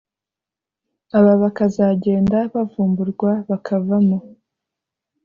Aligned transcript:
aba 1.17 1.33
bakazagenda 1.41 2.37
bavumburwa 2.53 3.31
bakavamo 3.49 4.17